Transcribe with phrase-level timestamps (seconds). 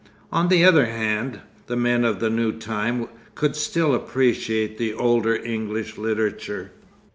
[0.31, 5.35] On the other hand, the men of the new time could still appreciate the older
[5.35, 6.71] English literature....